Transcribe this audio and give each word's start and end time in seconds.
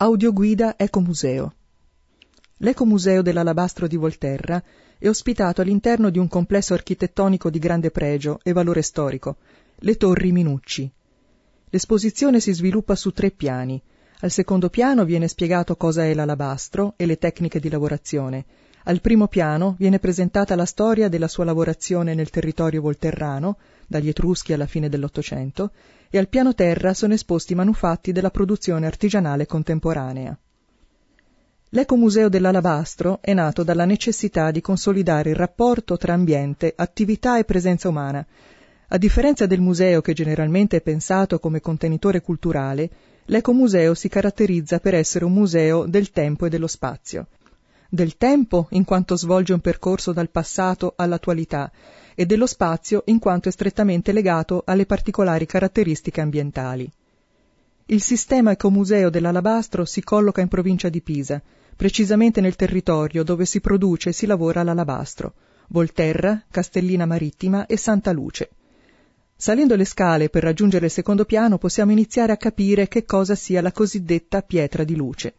Audioguida 0.00 0.76
Ecomuseo. 0.78 1.52
L'Ecomuseo 2.58 3.20
dell'Alabastro 3.20 3.88
di 3.88 3.96
Volterra 3.96 4.62
è 4.96 5.08
ospitato 5.08 5.60
all'interno 5.60 6.10
di 6.10 6.20
un 6.20 6.28
complesso 6.28 6.72
architettonico 6.72 7.50
di 7.50 7.58
grande 7.58 7.90
pregio 7.90 8.38
e 8.44 8.52
valore 8.52 8.82
storico, 8.82 9.38
le 9.78 9.96
Torri 9.96 10.30
Minucci. 10.30 10.88
L'esposizione 11.70 12.38
si 12.38 12.52
sviluppa 12.52 12.94
su 12.94 13.10
tre 13.10 13.32
piani. 13.32 13.82
Al 14.20 14.30
secondo 14.30 14.70
piano 14.70 15.04
viene 15.04 15.26
spiegato 15.26 15.74
cosa 15.74 16.04
è 16.04 16.14
l'alabastro 16.14 16.94
e 16.96 17.04
le 17.04 17.18
tecniche 17.18 17.58
di 17.58 17.68
lavorazione. 17.68 18.44
Al 18.84 19.00
primo 19.00 19.26
piano 19.28 19.74
viene 19.78 19.98
presentata 19.98 20.54
la 20.54 20.64
storia 20.64 21.08
della 21.08 21.28
sua 21.28 21.44
lavorazione 21.44 22.14
nel 22.14 22.30
territorio 22.30 22.80
volterrano, 22.80 23.58
dagli 23.86 24.08
Etruschi 24.08 24.52
alla 24.52 24.66
fine 24.66 24.88
dell'Ottocento, 24.88 25.72
e 26.10 26.18
al 26.18 26.28
piano 26.28 26.54
terra 26.54 26.94
sono 26.94 27.12
esposti 27.12 27.52
i 27.52 27.56
manufatti 27.56 28.12
della 28.12 28.30
produzione 28.30 28.86
artigianale 28.86 29.46
contemporanea. 29.46 30.38
L'Ecomuseo 31.72 32.30
dell'Alabastro 32.30 33.18
è 33.20 33.34
nato 33.34 33.62
dalla 33.62 33.84
necessità 33.84 34.50
di 34.50 34.62
consolidare 34.62 35.30
il 35.30 35.36
rapporto 35.36 35.98
tra 35.98 36.14
ambiente, 36.14 36.72
attività 36.74 37.38
e 37.38 37.44
presenza 37.44 37.90
umana. 37.90 38.26
A 38.88 38.96
differenza 38.96 39.44
del 39.44 39.60
museo 39.60 40.00
che 40.00 40.14
generalmente 40.14 40.78
è 40.78 40.80
pensato 40.80 41.38
come 41.38 41.60
contenitore 41.60 42.22
culturale, 42.22 42.88
l'Ecomuseo 43.26 43.92
si 43.92 44.08
caratterizza 44.08 44.78
per 44.78 44.94
essere 44.94 45.26
un 45.26 45.34
museo 45.34 45.84
del 45.84 46.10
tempo 46.10 46.46
e 46.46 46.48
dello 46.48 46.66
spazio. 46.66 47.26
Del 47.90 48.18
tempo 48.18 48.66
in 48.72 48.84
quanto 48.84 49.16
svolge 49.16 49.54
un 49.54 49.60
percorso 49.60 50.12
dal 50.12 50.28
passato 50.28 50.92
all'attualità 50.94 51.72
e 52.14 52.26
dello 52.26 52.44
spazio 52.44 53.02
in 53.06 53.18
quanto 53.18 53.48
è 53.48 53.50
strettamente 53.50 54.12
legato 54.12 54.62
alle 54.66 54.84
particolari 54.84 55.46
caratteristiche 55.46 56.20
ambientali. 56.20 56.86
Il 57.86 58.02
sistema 58.02 58.50
ecomuseo 58.50 59.08
dell'alabastro 59.08 59.86
si 59.86 60.02
colloca 60.02 60.42
in 60.42 60.48
provincia 60.48 60.90
di 60.90 61.00
Pisa, 61.00 61.40
precisamente 61.74 62.42
nel 62.42 62.56
territorio 62.56 63.24
dove 63.24 63.46
si 63.46 63.58
produce 63.58 64.10
e 64.10 64.12
si 64.12 64.26
lavora 64.26 64.62
l'alabastro, 64.62 65.32
Volterra, 65.68 66.42
Castellina 66.50 67.06
Marittima 67.06 67.64
e 67.64 67.78
Santa 67.78 68.12
Luce. 68.12 68.50
Salendo 69.34 69.76
le 69.76 69.86
scale 69.86 70.28
per 70.28 70.42
raggiungere 70.42 70.84
il 70.84 70.92
secondo 70.92 71.24
piano 71.24 71.56
possiamo 71.56 71.92
iniziare 71.92 72.32
a 72.32 72.36
capire 72.36 72.86
che 72.86 73.06
cosa 73.06 73.34
sia 73.34 73.62
la 73.62 73.72
cosiddetta 73.72 74.42
pietra 74.42 74.84
di 74.84 74.94
luce. 74.94 75.36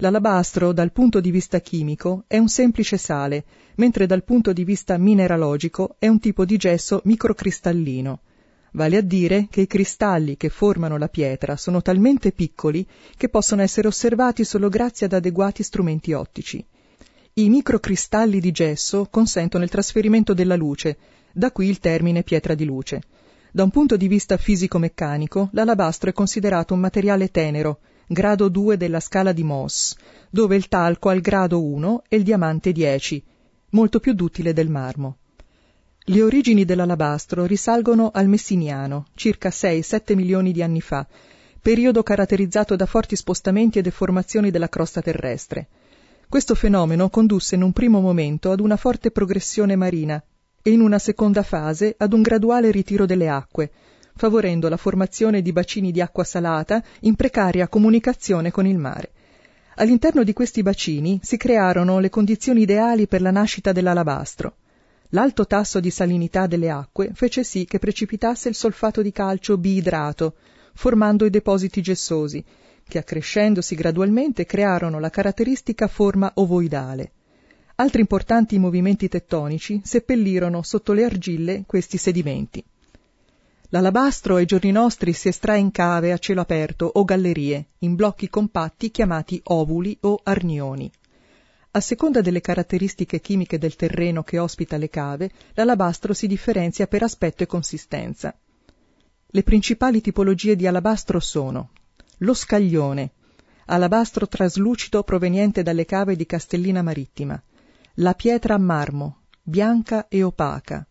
L'alabastro, 0.00 0.72
dal 0.72 0.92
punto 0.92 1.20
di 1.20 1.32
vista 1.32 1.58
chimico, 1.58 2.22
è 2.28 2.38
un 2.38 2.48
semplice 2.48 2.96
sale, 2.96 3.44
mentre 3.76 4.06
dal 4.06 4.22
punto 4.22 4.52
di 4.52 4.62
vista 4.62 4.96
mineralogico 4.96 5.96
è 5.98 6.06
un 6.06 6.20
tipo 6.20 6.44
di 6.44 6.56
gesso 6.56 7.00
microcristallino. 7.02 8.20
Vale 8.72 8.96
a 8.96 9.00
dire 9.00 9.48
che 9.50 9.62
i 9.62 9.66
cristalli 9.66 10.36
che 10.36 10.50
formano 10.50 10.98
la 10.98 11.08
pietra 11.08 11.56
sono 11.56 11.82
talmente 11.82 12.30
piccoli 12.30 12.86
che 13.16 13.28
possono 13.28 13.62
essere 13.62 13.88
osservati 13.88 14.44
solo 14.44 14.68
grazie 14.68 15.06
ad 15.06 15.14
adeguati 15.14 15.64
strumenti 15.64 16.12
ottici. 16.12 16.64
I 17.34 17.48
microcristalli 17.48 18.38
di 18.38 18.52
gesso 18.52 19.08
consentono 19.10 19.64
il 19.64 19.70
trasferimento 19.70 20.32
della 20.32 20.54
luce, 20.54 20.96
da 21.32 21.50
qui 21.50 21.68
il 21.68 21.80
termine 21.80 22.22
pietra 22.22 22.54
di 22.54 22.64
luce. 22.64 23.02
Da 23.50 23.64
un 23.64 23.70
punto 23.70 23.96
di 23.96 24.06
vista 24.06 24.36
fisico-meccanico, 24.36 25.48
l'alabastro 25.52 26.10
è 26.10 26.12
considerato 26.12 26.72
un 26.74 26.80
materiale 26.80 27.32
tenero, 27.32 27.80
grado 28.10 28.48
2 28.48 28.78
della 28.78 29.00
scala 29.00 29.32
di 29.32 29.44
Mohs, 29.44 29.94
dove 30.30 30.56
il 30.56 30.68
talco 30.68 31.10
ha 31.10 31.14
il 31.14 31.20
grado 31.20 31.62
1 31.62 32.04
e 32.08 32.16
il 32.16 32.22
diamante 32.22 32.72
10, 32.72 33.22
molto 33.70 34.00
più 34.00 34.14
duttile 34.14 34.54
del 34.54 34.70
marmo. 34.70 35.18
Le 36.04 36.22
origini 36.22 36.64
dell'alabastro 36.64 37.44
risalgono 37.44 38.10
al 38.14 38.26
Messiniano, 38.26 39.08
circa 39.14 39.50
6-7 39.50 40.14
milioni 40.14 40.52
di 40.52 40.62
anni 40.62 40.80
fa, 40.80 41.06
periodo 41.60 42.02
caratterizzato 42.02 42.76
da 42.76 42.86
forti 42.86 43.14
spostamenti 43.14 43.78
e 43.78 43.82
deformazioni 43.82 44.50
della 44.50 44.70
crosta 44.70 45.02
terrestre. 45.02 45.68
Questo 46.26 46.54
fenomeno 46.54 47.10
condusse 47.10 47.56
in 47.56 47.62
un 47.62 47.72
primo 47.72 48.00
momento 48.00 48.52
ad 48.52 48.60
una 48.60 48.76
forte 48.76 49.10
progressione 49.10 49.76
marina 49.76 50.22
e 50.62 50.70
in 50.70 50.80
una 50.80 50.98
seconda 50.98 51.42
fase 51.42 51.94
ad 51.98 52.14
un 52.14 52.22
graduale 52.22 52.70
ritiro 52.70 53.04
delle 53.04 53.28
acque, 53.28 53.70
favorendo 54.18 54.68
la 54.68 54.76
formazione 54.76 55.40
di 55.40 55.52
bacini 55.52 55.92
di 55.92 56.00
acqua 56.00 56.24
salata 56.24 56.82
in 57.02 57.14
precaria 57.14 57.68
comunicazione 57.68 58.50
con 58.50 58.66
il 58.66 58.76
mare. 58.76 59.12
All'interno 59.76 60.24
di 60.24 60.32
questi 60.32 60.62
bacini 60.62 61.20
si 61.22 61.36
crearono 61.36 62.00
le 62.00 62.10
condizioni 62.10 62.62
ideali 62.62 63.06
per 63.06 63.22
la 63.22 63.30
nascita 63.30 63.70
dell'alabastro. 63.70 64.56
L'alto 65.10 65.46
tasso 65.46 65.78
di 65.78 65.90
salinità 65.90 66.48
delle 66.48 66.68
acque 66.68 67.12
fece 67.14 67.44
sì 67.44 67.64
che 67.64 67.78
precipitasse 67.78 68.48
il 68.48 68.56
solfato 68.56 69.02
di 69.02 69.12
calcio 69.12 69.56
biidrato, 69.56 70.34
formando 70.74 71.24
i 71.24 71.30
depositi 71.30 71.80
gessosi, 71.80 72.44
che 72.86 72.98
accrescendosi 72.98 73.76
gradualmente 73.76 74.46
crearono 74.46 74.98
la 74.98 75.10
caratteristica 75.10 75.86
forma 75.86 76.32
ovoidale. 76.34 77.12
Altri 77.76 78.00
importanti 78.00 78.58
movimenti 78.58 79.06
tettonici 79.06 79.80
seppellirono 79.84 80.62
sotto 80.62 80.92
le 80.92 81.04
argille 81.04 81.62
questi 81.66 81.96
sedimenti. 81.96 82.64
L'alabastro 83.70 84.36
ai 84.36 84.46
giorni 84.46 84.70
nostri 84.72 85.12
si 85.12 85.28
estrae 85.28 85.58
in 85.58 85.70
cave 85.70 86.12
a 86.12 86.16
cielo 86.16 86.40
aperto 86.40 86.90
o 86.90 87.04
gallerie, 87.04 87.72
in 87.80 87.96
blocchi 87.96 88.30
compatti 88.30 88.90
chiamati 88.90 89.38
ovuli 89.44 89.94
o 90.02 90.20
arnioni. 90.22 90.90
A 91.72 91.80
seconda 91.80 92.22
delle 92.22 92.40
caratteristiche 92.40 93.20
chimiche 93.20 93.58
del 93.58 93.76
terreno 93.76 94.22
che 94.22 94.38
ospita 94.38 94.78
le 94.78 94.88
cave, 94.88 95.30
l'alabastro 95.52 96.14
si 96.14 96.26
differenzia 96.26 96.86
per 96.86 97.02
aspetto 97.02 97.42
e 97.42 97.46
consistenza. 97.46 98.34
Le 99.26 99.42
principali 99.42 100.00
tipologie 100.00 100.56
di 100.56 100.66
alabastro 100.66 101.20
sono 101.20 101.72
lo 102.20 102.32
scaglione, 102.32 103.12
alabastro 103.66 104.26
traslucido 104.26 105.02
proveniente 105.02 105.62
dalle 105.62 105.84
cave 105.84 106.16
di 106.16 106.24
Castellina 106.24 106.80
Marittima, 106.80 107.40
la 107.96 108.14
pietra 108.14 108.54
a 108.54 108.58
marmo, 108.58 109.24
bianca 109.42 110.08
e 110.08 110.22
opaca, 110.22 110.86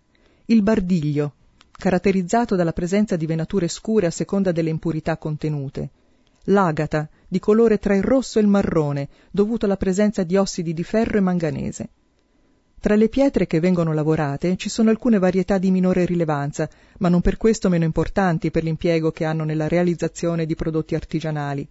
il 0.45 0.61
bardiglio, 0.61 1.33
caratterizzato 1.77 2.55
dalla 2.55 2.73
presenza 2.73 3.15
di 3.15 3.27
venature 3.27 3.67
scure 3.67 4.07
a 4.07 4.11
seconda 4.11 4.51
delle 4.51 4.71
impurità 4.71 5.15
contenute. 5.17 5.89
L'agata, 6.45 7.07
di 7.27 7.39
colore 7.39 7.77
tra 7.77 7.95
il 7.95 8.03
rosso 8.03 8.39
e 8.39 8.41
il 8.41 8.47
marrone, 8.47 9.07
dovuto 9.29 9.65
alla 9.65 9.77
presenza 9.77 10.23
di 10.23 10.35
ossidi 10.35 10.73
di 10.73 10.83
ferro 10.83 11.17
e 11.17 11.21
manganese. 11.21 11.89
Tra 12.79 12.95
le 12.95 13.09
pietre 13.09 13.45
che 13.45 13.59
vengono 13.59 13.93
lavorate 13.93 14.55
ci 14.55 14.69
sono 14.69 14.89
alcune 14.89 15.19
varietà 15.19 15.59
di 15.59 15.69
minore 15.69 16.05
rilevanza, 16.05 16.67
ma 16.99 17.09
non 17.09 17.21
per 17.21 17.37
questo 17.37 17.69
meno 17.69 17.83
importanti 17.83 18.49
per 18.49 18.63
l'impiego 18.63 19.11
che 19.11 19.25
hanno 19.25 19.43
nella 19.43 19.67
realizzazione 19.67 20.45
di 20.45 20.55
prodotti 20.55 20.95
artigianali. 20.95 21.67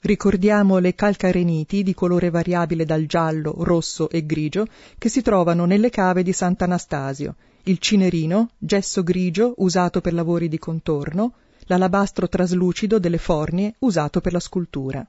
Ricordiamo 0.00 0.78
le 0.78 0.94
calcareniti 0.94 1.82
di 1.82 1.92
colore 1.92 2.30
variabile 2.30 2.84
dal 2.84 3.04
giallo, 3.04 3.56
rosso 3.58 4.08
e 4.08 4.24
grigio 4.24 4.66
che 4.96 5.08
si 5.08 5.22
trovano 5.22 5.64
nelle 5.64 5.90
cave 5.90 6.22
di 6.22 6.32
Sant'Anastasio, 6.32 7.34
il 7.64 7.78
cinerino, 7.78 8.50
gesso 8.58 9.02
grigio 9.02 9.54
usato 9.58 10.00
per 10.00 10.12
lavori 10.14 10.48
di 10.48 10.58
contorno, 10.58 11.34
l'alabastro 11.66 12.28
traslucido 12.28 12.98
delle 12.98 13.18
fornie 13.18 13.74
usato 13.80 14.20
per 14.20 14.32
la 14.32 14.40
scultura. 14.40 15.06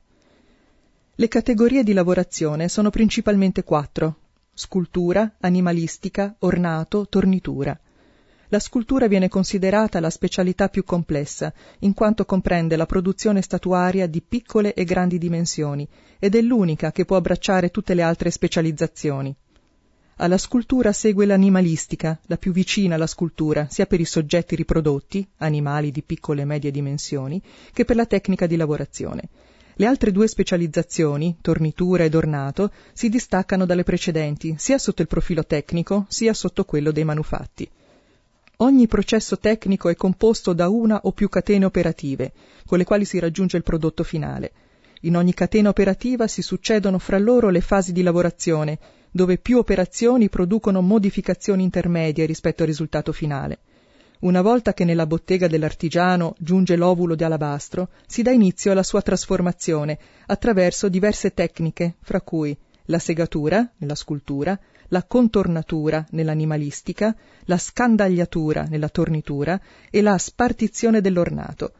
Le 1.15 1.27
categorie 1.27 1.83
di 1.83 1.93
lavorazione 1.93 2.67
sono 2.69 2.89
principalmente 2.89 3.63
quattro 3.63 4.15
scultura, 4.59 5.35
animalistica, 5.39 6.35
ornato, 6.39 7.07
tornitura. 7.07 7.79
La 8.49 8.59
scultura 8.59 9.07
viene 9.07 9.29
considerata 9.29 10.01
la 10.01 10.09
specialità 10.09 10.67
più 10.67 10.83
complessa, 10.83 11.53
in 11.79 11.93
quanto 11.93 12.25
comprende 12.25 12.75
la 12.75 12.85
produzione 12.85 13.41
statuaria 13.41 14.05
di 14.05 14.21
piccole 14.21 14.73
e 14.73 14.83
grandi 14.83 15.17
dimensioni, 15.17 15.87
ed 16.19 16.35
è 16.35 16.41
l'unica 16.41 16.91
che 16.91 17.05
può 17.05 17.15
abbracciare 17.15 17.69
tutte 17.69 17.93
le 17.93 18.01
altre 18.01 18.31
specializzazioni. 18.31 19.33
Alla 20.21 20.37
scultura 20.37 20.91
segue 20.91 21.25
l'animalistica, 21.25 22.19
la 22.25 22.35
più 22.35 22.51
vicina 22.51 22.95
alla 22.95 23.07
scultura, 23.07 23.67
sia 23.69 23.85
per 23.85 24.01
i 24.01 24.05
soggetti 24.05 24.53
riprodotti, 24.53 25.25
animali 25.37 25.91
di 25.91 26.03
piccole 26.03 26.41
e 26.41 26.45
medie 26.45 26.71
dimensioni, 26.71 27.41
che 27.71 27.85
per 27.85 27.95
la 27.95 28.05
tecnica 28.05 28.45
di 28.45 28.57
lavorazione. 28.57 29.29
Le 29.75 29.85
altre 29.85 30.11
due 30.11 30.27
specializzazioni, 30.27 31.37
tornitura 31.39 32.03
ed 32.03 32.15
ornato, 32.15 32.69
si 32.91 33.07
distaccano 33.07 33.65
dalle 33.65 33.83
precedenti, 33.83 34.55
sia 34.57 34.77
sotto 34.77 35.01
il 35.01 35.07
profilo 35.07 35.45
tecnico, 35.45 36.05
sia 36.09 36.33
sotto 36.33 36.65
quello 36.65 36.91
dei 36.91 37.05
manufatti. 37.05 37.69
Ogni 38.57 38.87
processo 38.87 39.39
tecnico 39.39 39.87
è 39.87 39.95
composto 39.95 40.51
da 40.51 40.67
una 40.67 40.99
o 41.03 41.13
più 41.13 41.29
catene 41.29 41.63
operative, 41.63 42.33
con 42.65 42.77
le 42.77 42.83
quali 42.83 43.05
si 43.05 43.19
raggiunge 43.19 43.55
il 43.55 43.63
prodotto 43.63 44.03
finale. 44.03 44.51
In 45.03 45.15
ogni 45.15 45.33
catena 45.33 45.69
operativa 45.69 46.27
si 46.27 46.41
succedono 46.41 46.99
fra 46.99 47.17
loro 47.17 47.47
le 47.47 47.61
fasi 47.61 47.93
di 47.93 48.01
lavorazione, 48.01 48.79
dove 49.11 49.37
più 49.37 49.57
operazioni 49.57 50.29
producono 50.29 50.81
modificazioni 50.81 51.63
intermedie 51.63 52.25
rispetto 52.25 52.61
al 52.63 52.69
risultato 52.69 53.11
finale. 53.11 53.59
Una 54.19 54.41
volta 54.41 54.73
che 54.73 54.83
nella 54.83 55.05
bottega 55.05 55.47
dell'artigiano 55.47 56.35
giunge 56.37 56.75
l'ovulo 56.75 57.15
di 57.15 57.23
alabastro, 57.23 57.89
si 58.05 58.21
dà 58.21 58.31
inizio 58.31 58.71
alla 58.71 58.83
sua 58.83 59.01
trasformazione 59.01 59.97
attraverso 60.25 60.89
diverse 60.89 61.33
tecniche, 61.33 61.95
fra 62.01 62.19
cui 62.19 62.55
la 62.85 62.99
segatura, 62.99 63.71
nella 63.77 63.95
scultura, 63.95 64.59
la 64.89 65.03
contornatura 65.03 66.05
nell'animalistica, 66.11 67.15
la 67.45 67.57
scandagliatura 67.57 68.63
nella 68.63 68.89
tornitura 68.89 69.59
e 69.89 70.01
la 70.01 70.17
spartizione 70.17 70.99
dell'ornato. 70.99 71.71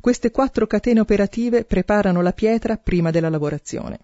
Queste 0.00 0.30
quattro 0.30 0.66
catene 0.66 1.00
operative 1.00 1.64
preparano 1.64 2.20
la 2.20 2.32
pietra 2.32 2.76
prima 2.76 3.10
della 3.10 3.28
lavorazione. 3.30 3.98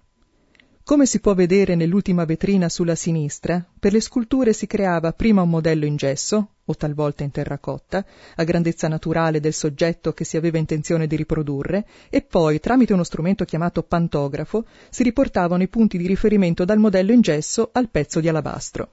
Come 0.87 1.07
si 1.07 1.21
può 1.21 1.33
vedere 1.33 1.77
nell'ultima 1.77 2.27
vetrina 2.27 2.69
sulla 2.69 2.95
sinistra, 2.95 3.65
per 3.81 3.95
le 3.95 4.03
sculture 4.03 4.53
si 4.53 4.67
creava 4.67 5.15
prima 5.15 5.41
un 5.41 5.49
modello 5.49 5.87
in 5.87 5.97
gesso, 5.97 6.49
o 6.63 6.75
talvolta 6.75 7.23
in 7.23 7.31
terracotta, 7.31 8.05
a 8.37 8.45
grandezza 8.45 8.87
naturale 8.87 9.41
del 9.41 9.55
soggetto 9.55 10.13
che 10.13 10.25
si 10.25 10.37
aveva 10.37 10.59
intenzione 10.59 11.07
di 11.07 11.17
riprodurre, 11.17 11.87
e 12.11 12.21
poi, 12.21 12.61
tramite 12.61 12.93
uno 12.93 13.03
strumento 13.03 13.47
chiamato 13.47 13.83
pantografo, 13.83 14.67
si 14.91 15.03
riportavano 15.03 15.63
i 15.63 15.69
punti 15.69 15.97
di 15.97 16.07
riferimento 16.07 16.67
dal 16.67 16.79
modello 16.79 17.13
in 17.13 17.23
gesso 17.23 17.71
al 17.73 17.89
pezzo 17.89 18.21
di 18.21 18.29
alabastro. 18.29 18.91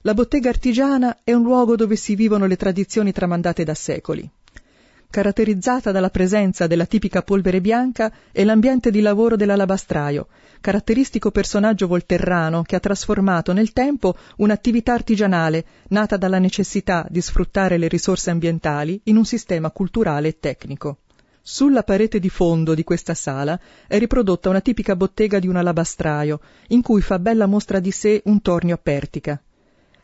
La 0.00 0.14
bottega 0.14 0.48
artigiana 0.48 1.18
è 1.22 1.34
un 1.34 1.42
luogo 1.42 1.76
dove 1.76 1.96
si 1.96 2.14
vivono 2.14 2.46
le 2.46 2.56
tradizioni 2.56 3.12
tramandate 3.12 3.64
da 3.64 3.74
secoli, 3.74 4.26
caratterizzata 5.10 5.92
dalla 5.92 6.10
presenza 6.10 6.66
della 6.66 6.86
tipica 6.86 7.22
polvere 7.22 7.60
bianca 7.60 8.12
e 8.32 8.44
l'ambiente 8.44 8.90
di 8.90 9.00
lavoro 9.00 9.36
dell'alabastraio, 9.36 10.28
caratteristico 10.60 11.30
personaggio 11.30 11.86
volterrano 11.86 12.62
che 12.62 12.76
ha 12.76 12.80
trasformato 12.80 13.52
nel 13.52 13.72
tempo 13.72 14.16
un'attività 14.36 14.92
artigianale 14.92 15.64
nata 15.88 16.16
dalla 16.16 16.38
necessità 16.38 17.06
di 17.08 17.20
sfruttare 17.20 17.78
le 17.78 17.88
risorse 17.88 18.30
ambientali 18.30 19.00
in 19.04 19.16
un 19.16 19.24
sistema 19.24 19.70
culturale 19.70 20.28
e 20.28 20.38
tecnico. 20.38 20.98
Sulla 21.48 21.84
parete 21.84 22.18
di 22.18 22.28
fondo 22.28 22.74
di 22.74 22.82
questa 22.82 23.14
sala 23.14 23.58
è 23.86 23.98
riprodotta 23.98 24.48
una 24.48 24.60
tipica 24.60 24.96
bottega 24.96 25.38
di 25.38 25.46
un 25.46 25.54
alabastraio, 25.54 26.40
in 26.68 26.82
cui 26.82 27.00
fa 27.00 27.20
bella 27.20 27.46
mostra 27.46 27.78
di 27.78 27.92
sé 27.92 28.20
un 28.24 28.42
tornio 28.42 28.74
a 28.74 28.78
pertica. 28.78 29.40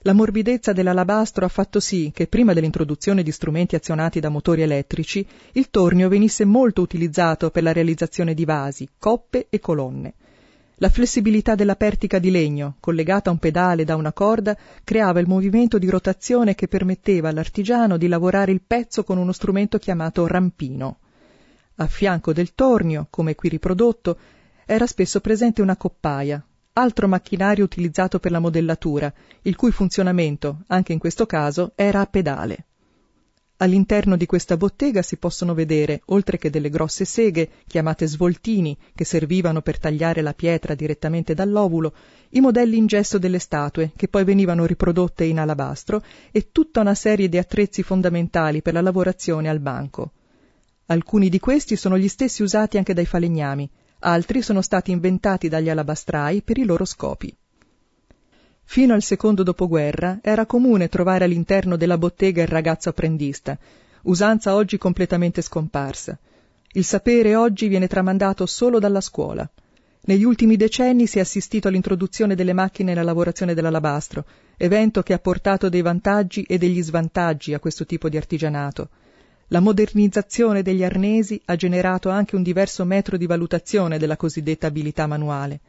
La 0.05 0.15
morbidezza 0.15 0.73
dell'alabastro 0.73 1.45
ha 1.45 1.49
fatto 1.49 1.79
sì 1.79 2.11
che 2.13 2.27
prima 2.27 2.53
dell'introduzione 2.53 3.23
di 3.23 3.31
strumenti 3.31 3.77
azionati 3.77 4.19
da 4.19 4.31
motori 4.31 4.63
elettrici, 4.63 5.25
il 5.53 5.71
tornio 5.71 6.09
venisse 6.09 6.45
molto 6.45 6.83
utilizzato 6.83 7.51
per 7.51 7.63
la 7.63 7.73
realizzazione 7.73 8.35
di 8.35 8.45
vasi, 8.45 8.89
coppe 8.99 9.47
e 9.49 9.61
colonne. 9.61 10.15
La 10.77 10.89
flessibilità 10.89 11.55
della 11.55 11.77
pertica 11.77 12.19
di 12.19 12.33
legno, 12.33 12.79
collegata 12.81 13.31
a 13.31 13.33
un 13.33 13.39
pedale 13.39 13.85
da 13.85 13.95
una 13.95 14.13
corda, 14.13 14.59
creava 14.83 15.21
il 15.21 15.29
movimento 15.29 15.79
di 15.79 15.89
rotazione 15.89 16.57
che 16.57 16.67
permetteva 16.67 17.29
all'artigiano 17.29 17.97
di 17.97 18.09
lavorare 18.09 18.51
il 18.51 18.63
pezzo 18.67 19.05
con 19.05 19.19
uno 19.19 19.31
strumento 19.31 19.79
chiamato 19.79 20.27
rampino. 20.27 20.99
A 21.77 21.87
fianco 21.87 22.33
del 22.33 22.57
tornio, 22.57 23.07
come 23.09 23.37
qui 23.37 23.49
riprodotto, 23.49 24.19
era 24.67 24.89
spesso 24.89 25.21
presente 25.21 25.63
una 25.63 25.77
coppaia, 25.77 26.45
altro 26.75 27.07
macchinario 27.07 27.65
utilizzato 27.65 28.19
per 28.19 28.31
la 28.31 28.39
modellatura, 28.39 29.13
il 29.43 29.57
cui 29.57 29.73
funzionamento, 29.73 30.63
anche 30.69 30.93
in 30.93 30.99
questo 30.99 31.27
caso, 31.27 31.73
era 31.75 32.01
a 32.01 32.07
pedale. 32.07 32.67
All'interno 33.59 34.17
di 34.17 34.27
questa 34.27 34.57
bottega 34.57 35.03
si 35.03 35.19
possono 35.19 35.55
vedere, 35.55 36.01
oltre 36.07 36.37
che 36.37 36.51
delle 36.51 36.71
grosse 36.71 37.05
seghe, 37.05 37.49
chiamate 37.67 38.07
svoltini, 38.07 38.77
che 38.95 39.05
servivano 39.05 39.61
per 39.61 39.79
tagliare 39.79 40.21
la 40.21 40.33
pietra 40.33 40.75
direttamente 40.75 41.35
dall'ovulo, 41.35 41.95
i 42.31 42.41
modelli 42.41 42.77
in 42.77 42.87
gesso 42.87 43.19
delle 43.19 43.39
statue, 43.39 43.93
che 43.95 44.09
poi 44.09 44.25
venivano 44.25 44.65
riprodotte 44.65 45.25
in 45.25 45.39
alabastro, 45.39 46.03
e 46.33 46.49
tutta 46.51 46.81
una 46.81 46.95
serie 46.95 47.29
di 47.29 47.39
attrezzi 47.39 47.85
fondamentali 47.85 48.63
per 48.63 48.73
la 48.73 48.81
lavorazione 48.81 49.49
al 49.49 49.61
banco. 49.61 50.13
Alcuni 50.87 51.29
di 51.29 51.39
questi 51.39 51.77
sono 51.77 51.97
gli 51.97 52.09
stessi 52.09 52.43
usati 52.43 52.79
anche 52.79 52.95
dai 52.95 53.07
falegnami, 53.07 53.71
altri 54.03 54.43
sono 54.43 54.63
stati 54.63 54.91
inventati 54.91 55.49
dagli 55.49 55.69
alabastrai 55.69 56.43
per 56.43 56.59
i 56.59 56.65
loro 56.65 56.85
scopi. 56.85 57.35
Fino 58.65 58.95
al 58.95 59.03
secondo 59.03 59.43
dopoguerra 59.43 60.19
era 60.23 60.47
comune 60.47 60.89
trovare 60.89 61.25
all'interno 61.25 61.77
della 61.77 61.99
bottega 61.99 62.43
il 62.43 62.49
ragazzo 62.49 62.89
apprendista, 62.89 63.59
usanza 64.03 64.55
oggi 64.55 64.79
completamente 64.79 65.43
scomparsa. 65.43 66.19
Il 66.73 66.85
sapere 66.85 67.37
oggi 67.37 67.69
viene 67.69 67.87
tramandato 67.87 68.47
solo 68.47 68.79
dalla 68.79 69.01
scuola. 69.01 69.49
Negli 70.05 70.25
ultimi 70.25 70.57
decenni 70.57 71.07
si 71.07 71.19
è 71.19 71.21
assistito 71.21 71.69
all'introduzione 71.69 72.35
delle 72.35 72.55
macchine 72.55 72.91
nella 72.91 73.05
lavorazione 73.05 73.55
dell'alabastro, 73.55 74.25
evento 74.57 75.03
che 75.03 75.13
ha 75.13 75.19
portato 75.19 75.69
dei 75.69 75.83
vantaggi 75.83 76.43
e 76.43 76.59
degli 76.59 76.83
svantaggi 76.83 77.55
a 77.55 77.61
questo 77.61 77.87
tipo 77.87 78.09
di 78.09 78.17
artigianato. 78.17 78.89
La 79.53 79.61
modernizzazione 79.61 80.63
degli 80.63 80.83
arnesi 80.83 81.39
ha 81.45 81.57
generato 81.57 82.09
anche 82.09 82.37
un 82.37 82.43
diverso 82.43 82.87
metro 82.87 83.19
di 83.19 83.27
valutazione 83.27 83.99
della 83.99 84.17
cosiddetta 84.17 84.67
abilità 84.67 85.07
manuale. 85.07 85.61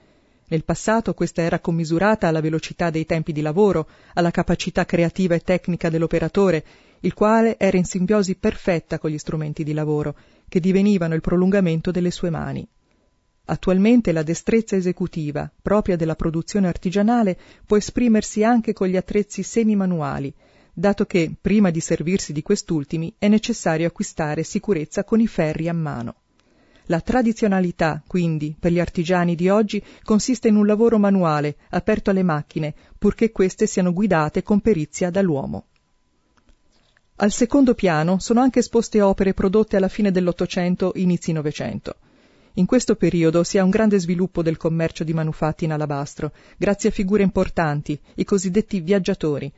Nel 0.47 0.63
passato 0.63 1.13
questa 1.13 1.41
era 1.41 1.59
commisurata 1.59 2.29
alla 2.29 2.39
velocità 2.39 2.89
dei 2.89 3.05
tempi 3.05 3.33
di 3.33 3.41
lavoro, 3.41 3.89
alla 4.13 4.31
capacità 4.31 4.85
creativa 4.85 5.35
e 5.35 5.41
tecnica 5.41 5.89
dell'operatore, 5.89 6.63
il 7.01 7.13
quale 7.13 7.59
era 7.59 7.75
in 7.75 7.83
simbiosi 7.83 8.35
perfetta 8.35 8.99
con 8.99 9.09
gli 9.09 9.17
strumenti 9.17 9.65
di 9.65 9.73
lavoro, 9.73 10.15
che 10.47 10.61
divenivano 10.61 11.13
il 11.13 11.19
prolungamento 11.19 11.91
delle 11.91 12.11
sue 12.11 12.29
mani. 12.29 12.65
Attualmente 13.47 14.13
la 14.13 14.23
destrezza 14.23 14.77
esecutiva, 14.77 15.51
propria 15.61 15.97
della 15.97 16.15
produzione 16.15 16.69
artigianale, 16.69 17.37
può 17.65 17.75
esprimersi 17.75 18.45
anche 18.45 18.71
con 18.71 18.87
gli 18.87 18.95
attrezzi 18.95 19.43
semi-manuali, 19.43 20.33
dato 20.73 21.05
che, 21.05 21.31
prima 21.39 21.69
di 21.69 21.79
servirsi 21.79 22.33
di 22.33 22.41
quest'ultimi, 22.41 23.13
è 23.17 23.27
necessario 23.27 23.87
acquistare 23.87 24.43
sicurezza 24.43 25.03
con 25.03 25.19
i 25.19 25.27
ferri 25.27 25.69
a 25.69 25.73
mano. 25.73 26.15
La 26.87 26.99
tradizionalità, 26.99 28.03
quindi, 28.05 28.55
per 28.59 28.71
gli 28.71 28.79
artigiani 28.79 29.35
di 29.35 29.47
oggi 29.47 29.81
consiste 30.03 30.49
in 30.49 30.57
un 30.57 30.65
lavoro 30.65 30.97
manuale, 30.97 31.55
aperto 31.69 32.09
alle 32.09 32.23
macchine, 32.23 32.73
purché 32.97 33.31
queste 33.31 33.67
siano 33.67 33.93
guidate 33.93 34.43
con 34.43 34.59
perizia 34.59 35.09
dall'uomo. 35.09 35.67
Al 37.17 37.31
secondo 37.31 37.73
piano 37.73 38.19
sono 38.19 38.41
anche 38.41 38.59
esposte 38.59 38.99
opere 39.01 39.33
prodotte 39.33 39.77
alla 39.77 39.87
fine 39.87 40.11
dell'Ottocento, 40.11 40.91
inizi 40.95 41.31
Novecento. 41.31 41.95
In 42.55 42.65
questo 42.65 42.95
periodo 42.95 43.43
si 43.43 43.57
ha 43.57 43.63
un 43.63 43.69
grande 43.69 43.97
sviluppo 43.97 44.43
del 44.43 44.57
commercio 44.57 45.03
di 45.03 45.13
manufatti 45.13 45.63
in 45.63 45.71
alabastro, 45.71 46.33
grazie 46.57 46.89
a 46.89 46.91
figure 46.91 47.23
importanti, 47.23 47.97
i 48.15 48.23
cosiddetti 48.25 48.79
viaggiatori, 48.81 49.51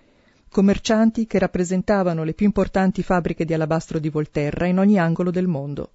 commercianti 0.49 1.27
che 1.27 1.39
rappresentavano 1.39 2.23
le 2.23 2.33
più 2.33 2.45
importanti 2.45 3.03
fabbriche 3.03 3.45
di 3.45 3.53
alabastro 3.53 3.99
di 3.99 4.09
Volterra 4.09 4.65
in 4.65 4.79
ogni 4.79 4.97
angolo 4.97 5.31
del 5.31 5.47
mondo. 5.47 5.91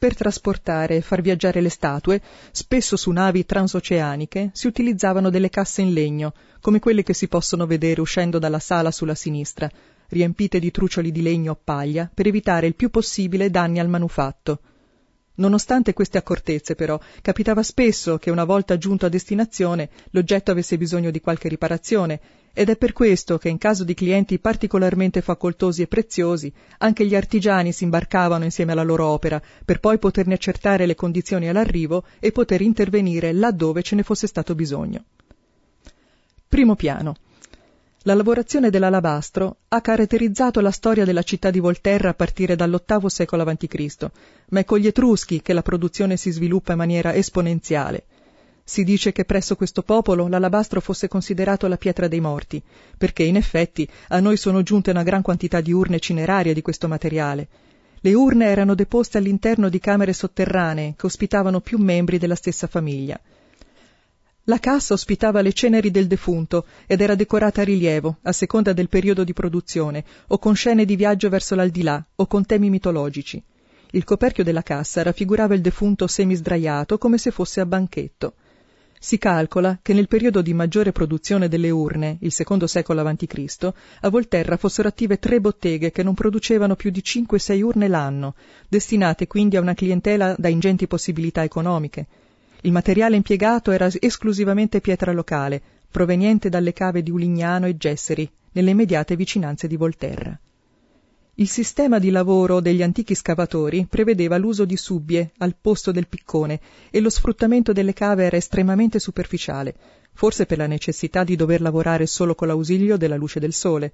Per 0.00 0.16
trasportare 0.16 0.96
e 0.96 1.00
far 1.02 1.20
viaggiare 1.20 1.60
le 1.60 1.68
statue, 1.68 2.22
spesso 2.52 2.96
su 2.96 3.10
navi 3.10 3.44
transoceaniche, 3.44 4.48
si 4.54 4.66
utilizzavano 4.66 5.28
delle 5.28 5.50
casse 5.50 5.82
in 5.82 5.92
legno, 5.92 6.32
come 6.62 6.78
quelle 6.78 7.02
che 7.02 7.12
si 7.12 7.28
possono 7.28 7.66
vedere 7.66 8.00
uscendo 8.00 8.38
dalla 8.38 8.60
sala 8.60 8.90
sulla 8.90 9.14
sinistra, 9.14 9.70
riempite 10.08 10.58
di 10.58 10.70
trucioli 10.70 11.12
di 11.12 11.20
legno 11.20 11.52
o 11.52 11.60
paglia, 11.62 12.10
per 12.12 12.26
evitare 12.26 12.66
il 12.66 12.76
più 12.76 12.88
possibile 12.88 13.50
danni 13.50 13.78
al 13.78 13.88
manufatto. 13.88 14.60
Nonostante 15.40 15.94
queste 15.94 16.18
accortezze, 16.18 16.74
però, 16.74 17.00
capitava 17.22 17.62
spesso 17.62 18.18
che 18.18 18.30
una 18.30 18.44
volta 18.44 18.76
giunto 18.76 19.06
a 19.06 19.08
destinazione 19.08 19.88
l'oggetto 20.10 20.50
avesse 20.50 20.76
bisogno 20.76 21.10
di 21.10 21.22
qualche 21.22 21.48
riparazione, 21.48 22.20
ed 22.52 22.68
è 22.68 22.76
per 22.76 22.92
questo 22.92 23.38
che 23.38 23.48
in 23.48 23.56
caso 23.56 23.82
di 23.82 23.94
clienti 23.94 24.38
particolarmente 24.38 25.22
facoltosi 25.22 25.80
e 25.80 25.86
preziosi, 25.86 26.52
anche 26.78 27.06
gli 27.06 27.14
artigiani 27.14 27.72
si 27.72 27.84
imbarcavano 27.84 28.44
insieme 28.44 28.72
alla 28.72 28.82
loro 28.82 29.06
opera, 29.06 29.40
per 29.64 29.80
poi 29.80 29.98
poterne 29.98 30.34
accertare 30.34 30.84
le 30.84 30.94
condizioni 30.94 31.48
all'arrivo 31.48 32.04
e 32.18 32.32
poter 32.32 32.60
intervenire 32.60 33.32
laddove 33.32 33.82
ce 33.82 33.94
ne 33.94 34.02
fosse 34.02 34.26
stato 34.26 34.54
bisogno. 34.54 35.04
Primo 36.48 36.74
piano. 36.76 37.14
La 38.04 38.14
lavorazione 38.14 38.70
dell'alabastro 38.70 39.58
ha 39.68 39.82
caratterizzato 39.82 40.62
la 40.62 40.70
storia 40.70 41.04
della 41.04 41.22
città 41.22 41.50
di 41.50 41.58
Volterra 41.58 42.08
a 42.08 42.14
partire 42.14 42.56
dall'VIII 42.56 43.10
secolo 43.10 43.42
a.C., 43.42 44.10
ma 44.48 44.60
è 44.60 44.64
con 44.64 44.78
gli 44.78 44.86
Etruschi 44.86 45.42
che 45.42 45.52
la 45.52 45.60
produzione 45.60 46.16
si 46.16 46.30
sviluppa 46.30 46.72
in 46.72 46.78
maniera 46.78 47.14
esponenziale. 47.14 48.04
Si 48.64 48.84
dice 48.84 49.12
che 49.12 49.26
presso 49.26 49.54
questo 49.54 49.82
popolo 49.82 50.28
l'alabastro 50.28 50.80
fosse 50.80 51.08
considerato 51.08 51.66
la 51.66 51.76
pietra 51.76 52.08
dei 52.08 52.20
morti, 52.20 52.62
perché 52.96 53.24
in 53.24 53.36
effetti 53.36 53.86
a 54.08 54.18
noi 54.18 54.38
sono 54.38 54.62
giunte 54.62 54.92
una 54.92 55.02
gran 55.02 55.20
quantità 55.20 55.60
di 55.60 55.72
urne 55.72 55.98
cinerarie 55.98 56.54
di 56.54 56.62
questo 56.62 56.88
materiale. 56.88 57.48
Le 58.00 58.14
urne 58.14 58.46
erano 58.46 58.74
deposte 58.74 59.18
all'interno 59.18 59.68
di 59.68 59.78
camere 59.78 60.14
sotterranee 60.14 60.94
che 60.96 61.04
ospitavano 61.04 61.60
più 61.60 61.76
membri 61.76 62.16
della 62.16 62.34
stessa 62.34 62.66
famiglia. 62.66 63.20
La 64.50 64.58
cassa 64.58 64.94
ospitava 64.94 65.42
le 65.42 65.52
ceneri 65.52 65.92
del 65.92 66.08
defunto 66.08 66.66
ed 66.88 67.00
era 67.00 67.14
decorata 67.14 67.60
a 67.60 67.64
rilievo, 67.64 68.18
a 68.22 68.32
seconda 68.32 68.72
del 68.72 68.88
periodo 68.88 69.22
di 69.22 69.32
produzione, 69.32 70.04
o 70.26 70.38
con 70.40 70.56
scene 70.56 70.84
di 70.84 70.96
viaggio 70.96 71.28
verso 71.28 71.54
l'aldilà, 71.54 72.04
o 72.16 72.26
con 72.26 72.44
temi 72.44 72.68
mitologici. 72.68 73.40
Il 73.92 74.02
coperchio 74.02 74.42
della 74.42 74.64
cassa 74.64 75.04
raffigurava 75.04 75.54
il 75.54 75.60
defunto 75.60 76.08
semisdraiato 76.08 76.98
come 76.98 77.16
se 77.16 77.30
fosse 77.30 77.60
a 77.60 77.64
banchetto. 77.64 78.34
Si 78.98 79.18
calcola 79.18 79.78
che 79.80 79.92
nel 79.92 80.08
periodo 80.08 80.42
di 80.42 80.52
maggiore 80.52 80.90
produzione 80.90 81.46
delle 81.46 81.70
urne, 81.70 82.16
il 82.22 82.32
secondo 82.32 82.66
secolo 82.66 83.02
a.C., 83.02 83.72
a 84.00 84.08
Volterra 84.08 84.56
fossero 84.56 84.88
attive 84.88 85.20
tre 85.20 85.40
botteghe 85.40 85.92
che 85.92 86.02
non 86.02 86.14
producevano 86.14 86.74
più 86.74 86.90
di 86.90 87.04
5-6 87.04 87.60
urne 87.62 87.86
l'anno, 87.86 88.34
destinate 88.68 89.28
quindi 89.28 89.56
a 89.56 89.60
una 89.60 89.74
clientela 89.74 90.34
da 90.36 90.48
ingenti 90.48 90.88
possibilità 90.88 91.44
economiche. 91.44 92.08
Il 92.62 92.72
materiale 92.72 93.16
impiegato 93.16 93.70
era 93.70 93.88
esclusivamente 93.98 94.82
pietra 94.82 95.12
locale, 95.12 95.62
proveniente 95.90 96.50
dalle 96.50 96.74
cave 96.74 97.02
di 97.02 97.10
Ulignano 97.10 97.66
e 97.66 97.78
Gesseri, 97.78 98.30
nelle 98.52 98.70
immediate 98.70 99.16
vicinanze 99.16 99.66
di 99.66 99.76
Volterra. 99.76 100.38
Il 101.36 101.48
sistema 101.48 101.98
di 101.98 102.10
lavoro 102.10 102.60
degli 102.60 102.82
antichi 102.82 103.14
scavatori 103.14 103.86
prevedeva 103.88 104.36
l'uso 104.36 104.66
di 104.66 104.76
subbie 104.76 105.30
al 105.38 105.56
posto 105.58 105.90
del 105.90 106.06
piccone 106.06 106.60
e 106.90 107.00
lo 107.00 107.08
sfruttamento 107.08 107.72
delle 107.72 107.94
cave 107.94 108.24
era 108.24 108.36
estremamente 108.36 108.98
superficiale, 108.98 109.74
forse 110.12 110.44
per 110.44 110.58
la 110.58 110.66
necessità 110.66 111.24
di 111.24 111.36
dover 111.36 111.62
lavorare 111.62 112.04
solo 112.04 112.34
con 112.34 112.48
l'ausilio 112.48 112.98
della 112.98 113.16
luce 113.16 113.40
del 113.40 113.54
sole. 113.54 113.92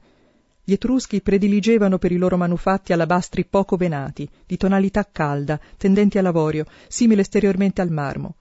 Gli 0.65 0.73
Etruschi 0.73 1.21
prediligevano 1.21 1.99
per 1.99 2.11
i 2.11 2.17
loro 2.17 2.37
manufatti 2.37 2.93
alabastri 2.93 3.45
poco 3.45 3.77
venati, 3.77 4.29
di 4.45 4.57
tonalità 4.57 5.09
calda, 5.09 5.61
tendenti 5.77 6.19
all'avorio, 6.19 6.65
simile 6.89 7.21
esteriormente 7.21 7.81
al 7.81 7.93
marmo. 7.93 8.35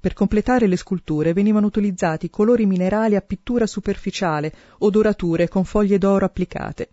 Per 0.00 0.14
completare 0.14 0.66
le 0.66 0.78
sculture 0.78 1.34
venivano 1.34 1.66
utilizzati 1.66 2.30
colori 2.30 2.64
minerali 2.64 3.16
a 3.16 3.20
pittura 3.20 3.66
superficiale 3.66 4.50
o 4.78 4.88
dorature 4.88 5.46
con 5.48 5.64
foglie 5.64 5.98
d'oro 5.98 6.24
applicate. 6.24 6.88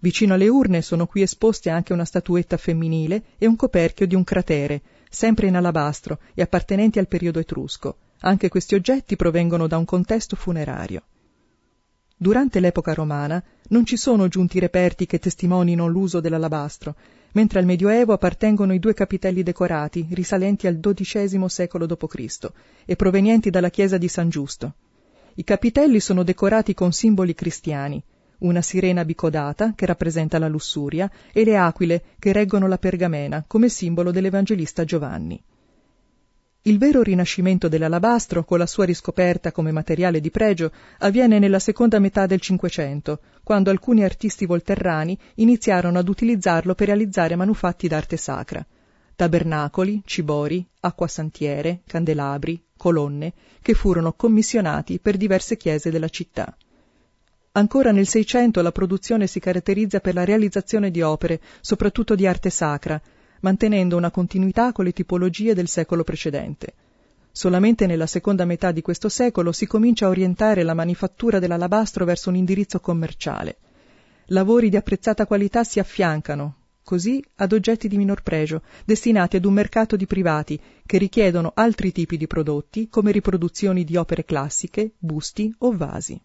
Vicino 0.00 0.34
alle 0.34 0.48
urne 0.48 0.82
sono 0.82 1.06
qui 1.06 1.22
esposte 1.22 1.70
anche 1.70 1.92
una 1.92 2.04
statuetta 2.04 2.56
femminile 2.56 3.22
e 3.38 3.46
un 3.46 3.54
coperchio 3.54 4.06
di 4.06 4.16
un 4.16 4.24
cratere, 4.24 4.82
sempre 5.08 5.46
in 5.46 5.54
alabastro 5.54 6.18
e 6.34 6.42
appartenenti 6.42 6.98
al 6.98 7.06
periodo 7.06 7.38
etrusco. 7.38 7.98
Anche 8.22 8.48
questi 8.48 8.74
oggetti 8.74 9.14
provengono 9.14 9.68
da 9.68 9.76
un 9.76 9.84
contesto 9.84 10.34
funerario. 10.34 11.02
Durante 12.16 12.60
l'epoca 12.60 12.94
romana 12.94 13.42
non 13.68 13.86
ci 13.86 13.96
sono 13.96 14.26
giunti 14.26 14.58
reperti 14.58 15.06
che 15.06 15.18
testimonino 15.18 15.86
l'uso 15.86 16.20
dell'alabastro, 16.20 16.96
mentre 17.32 17.58
al 17.58 17.64
Medioevo 17.64 18.12
appartengono 18.12 18.72
i 18.72 18.78
due 18.78 18.94
capitelli 18.94 19.42
decorati 19.42 20.06
risalenti 20.10 20.66
al 20.66 20.80
XII 20.80 21.48
secolo 21.48 21.86
d.C. 21.86 22.50
e 22.84 22.96
provenienti 22.96 23.50
dalla 23.50 23.70
chiesa 23.70 23.98
di 23.98 24.08
San 24.08 24.28
Giusto. 24.28 24.74
I 25.34 25.44
capitelli 25.44 26.00
sono 26.00 26.22
decorati 26.22 26.74
con 26.74 26.92
simboli 26.92 27.34
cristiani, 27.34 28.02
una 28.38 28.62
sirena 28.62 29.04
bicodata 29.04 29.72
che 29.74 29.86
rappresenta 29.86 30.38
la 30.38 30.48
lussuria 30.48 31.10
e 31.32 31.44
le 31.44 31.56
aquile 31.56 32.02
che 32.18 32.32
reggono 32.32 32.66
la 32.66 32.78
pergamena 32.78 33.44
come 33.46 33.68
simbolo 33.68 34.10
dell'Evangelista 34.10 34.84
Giovanni. 34.84 35.42
Il 36.64 36.76
vero 36.76 37.00
rinascimento 37.00 37.68
dell'alabastro, 37.68 38.44
con 38.44 38.58
la 38.58 38.66
sua 38.66 38.84
riscoperta 38.84 39.50
come 39.50 39.72
materiale 39.72 40.20
di 40.20 40.30
pregio, 40.30 40.70
avviene 40.98 41.38
nella 41.38 41.58
seconda 41.58 41.98
metà 41.98 42.26
del 42.26 42.38
Cinquecento, 42.38 43.20
quando 43.42 43.70
alcuni 43.70 44.04
artisti 44.04 44.44
volterrani 44.44 45.18
iniziarono 45.36 45.98
ad 45.98 46.06
utilizzarlo 46.06 46.74
per 46.74 46.88
realizzare 46.88 47.34
manufatti 47.34 47.88
d'arte 47.88 48.18
sacra. 48.18 48.66
Tabernacoli, 49.16 50.02
cibori, 50.04 50.66
acquasantiere, 50.80 51.80
candelabri, 51.86 52.62
colonne, 52.76 53.32
che 53.62 53.72
furono 53.72 54.12
commissionati 54.12 54.98
per 54.98 55.16
diverse 55.16 55.56
chiese 55.56 55.90
della 55.90 56.10
città. 56.10 56.54
Ancora 57.52 57.90
nel 57.90 58.06
Seicento 58.06 58.60
la 58.60 58.70
produzione 58.70 59.26
si 59.26 59.40
caratterizza 59.40 60.00
per 60.00 60.12
la 60.12 60.26
realizzazione 60.26 60.90
di 60.90 61.00
opere, 61.00 61.40
soprattutto 61.62 62.14
di 62.14 62.26
arte 62.26 62.50
sacra, 62.50 63.00
mantenendo 63.40 63.96
una 63.96 64.10
continuità 64.10 64.72
con 64.72 64.84
le 64.84 64.92
tipologie 64.92 65.54
del 65.54 65.68
secolo 65.68 66.04
precedente. 66.04 66.74
Solamente 67.32 67.86
nella 67.86 68.06
seconda 68.06 68.44
metà 68.44 68.72
di 68.72 68.82
questo 68.82 69.08
secolo 69.08 69.52
si 69.52 69.66
comincia 69.66 70.06
a 70.06 70.10
orientare 70.10 70.62
la 70.62 70.74
manifattura 70.74 71.38
dell'alabastro 71.38 72.04
verso 72.04 72.28
un 72.28 72.36
indirizzo 72.36 72.80
commerciale. 72.80 73.56
Lavori 74.26 74.68
di 74.68 74.76
apprezzata 74.76 75.26
qualità 75.26 75.64
si 75.64 75.78
affiancano, 75.78 76.54
così, 76.82 77.24
ad 77.36 77.52
oggetti 77.52 77.86
di 77.88 77.96
minor 77.96 78.22
pregio, 78.22 78.62
destinati 78.84 79.36
ad 79.36 79.44
un 79.44 79.52
mercato 79.52 79.96
di 79.96 80.06
privati 80.06 80.60
che 80.84 80.98
richiedono 80.98 81.52
altri 81.54 81.92
tipi 81.92 82.16
di 82.16 82.26
prodotti 82.26 82.88
come 82.88 83.12
riproduzioni 83.12 83.84
di 83.84 83.96
opere 83.96 84.24
classiche, 84.24 84.92
busti 84.98 85.54
o 85.58 85.76
vasi. 85.76 86.20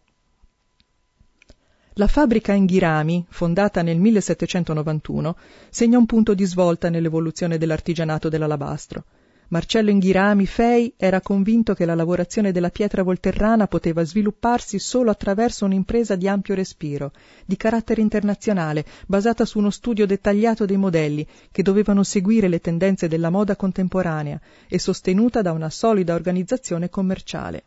La 1.97 2.07
fabbrica 2.07 2.51
Inghirami, 2.51 3.25
fondata 3.29 3.81
nel 3.81 3.97
1791, 3.97 5.37
segna 5.69 5.97
un 5.97 6.05
punto 6.05 6.33
di 6.33 6.43
svolta 6.43 6.89
nell'evoluzione 6.89 7.57
dell'artigianato 7.57 8.27
dell'alabastro. 8.27 9.05
Marcello 9.47 9.91
Inghirami 9.91 10.45
Fei 10.45 10.93
era 10.97 11.21
convinto 11.21 11.73
che 11.73 11.85
la 11.85 11.95
lavorazione 11.95 12.51
della 12.51 12.69
pietra 12.69 13.01
volterrana 13.01 13.67
poteva 13.67 14.03
svilupparsi 14.03 14.77
solo 14.77 15.09
attraverso 15.09 15.63
un'impresa 15.63 16.17
di 16.17 16.27
ampio 16.27 16.53
respiro, 16.53 17.13
di 17.45 17.55
carattere 17.55 18.01
internazionale, 18.01 18.83
basata 19.07 19.45
su 19.45 19.59
uno 19.59 19.69
studio 19.69 20.05
dettagliato 20.05 20.65
dei 20.65 20.75
modelli 20.75 21.25
che 21.49 21.63
dovevano 21.63 22.03
seguire 22.03 22.49
le 22.49 22.59
tendenze 22.59 23.07
della 23.07 23.29
moda 23.29 23.55
contemporanea 23.55 24.37
e 24.67 24.79
sostenuta 24.79 25.41
da 25.41 25.53
una 25.53 25.69
solida 25.69 26.13
organizzazione 26.13 26.89
commerciale. 26.89 27.63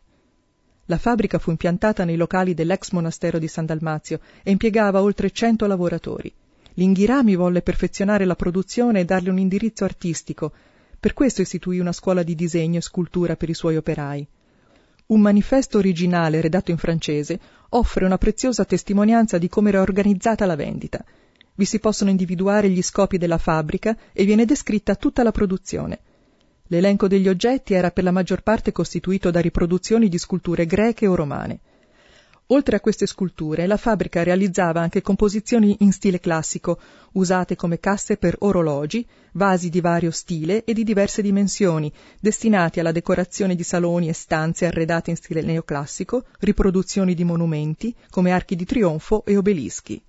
La 0.89 0.97
fabbrica 0.97 1.37
fu 1.37 1.51
impiantata 1.51 2.03
nei 2.03 2.15
locali 2.15 2.55
dell'ex 2.55 2.89
monastero 2.93 3.37
di 3.37 3.47
San 3.47 3.67
Dalmazio 3.67 4.19
e 4.41 4.49
impiegava 4.49 5.03
oltre 5.03 5.29
cento 5.29 5.67
lavoratori. 5.67 6.33
L'inghirami 6.73 7.35
volle 7.35 7.61
perfezionare 7.61 8.25
la 8.25 8.35
produzione 8.35 9.01
e 9.01 9.05
darle 9.05 9.29
un 9.29 9.37
indirizzo 9.37 9.83
artistico. 9.83 10.51
Per 10.99 11.13
questo 11.13 11.43
istituì 11.43 11.77
una 11.77 11.91
scuola 11.91 12.23
di 12.23 12.33
disegno 12.33 12.79
e 12.79 12.81
scultura 12.81 13.35
per 13.35 13.49
i 13.49 13.53
suoi 13.53 13.77
operai. 13.77 14.27
Un 15.07 15.21
manifesto 15.21 15.77
originale 15.77 16.41
redatto 16.41 16.71
in 16.71 16.77
francese 16.77 17.39
offre 17.69 18.05
una 18.05 18.17
preziosa 18.17 18.65
testimonianza 18.65 19.37
di 19.37 19.47
come 19.47 19.69
era 19.69 19.81
organizzata 19.81 20.47
la 20.47 20.55
vendita. 20.55 21.05
Vi 21.53 21.65
si 21.65 21.77
possono 21.77 22.09
individuare 22.09 22.67
gli 22.67 22.81
scopi 22.81 23.19
della 23.19 23.37
fabbrica 23.37 23.95
e 24.11 24.25
viene 24.25 24.45
descritta 24.45 24.95
tutta 24.95 25.21
la 25.21 25.31
produzione. 25.31 25.99
L'elenco 26.71 27.07
degli 27.07 27.27
oggetti 27.27 27.73
era 27.73 27.89
per 27.89 28.03
la 28.03 28.11
maggior 28.11 28.43
parte 28.43 28.71
costituito 28.71 29.31
da 29.31 29.39
riproduzioni 29.39 30.07
di 30.07 30.19
sculture 30.19 30.67
greche 30.67 31.07
o 31.07 31.15
romane. 31.15 31.59
Oltre 32.51 32.75
a 32.75 32.79
queste 32.79 33.07
sculture, 33.07 33.65
la 33.65 33.75
fabbrica 33.75 34.21
realizzava 34.21 34.79
anche 34.79 35.01
composizioni 35.01 35.77
in 35.79 35.91
stile 35.91 36.19
classico, 36.19 36.79
usate 37.13 37.55
come 37.55 37.79
casse 37.79 38.17
per 38.17 38.35
orologi, 38.39 39.03
vasi 39.31 39.69
di 39.69 39.81
vario 39.81 40.11
stile 40.11 40.63
e 40.63 40.73
di 40.73 40.83
diverse 40.83 41.23
dimensioni, 41.23 41.91
destinati 42.19 42.79
alla 42.79 42.91
decorazione 42.91 43.55
di 43.55 43.63
saloni 43.63 44.07
e 44.07 44.13
stanze 44.13 44.67
arredate 44.67 45.09
in 45.09 45.15
stile 45.15 45.41
neoclassico, 45.41 46.25
riproduzioni 46.39 47.15
di 47.15 47.23
monumenti, 47.23 47.95
come 48.11 48.31
archi 48.31 48.55
di 48.55 48.65
trionfo 48.65 49.25
e 49.25 49.37
obelischi. 49.37 49.99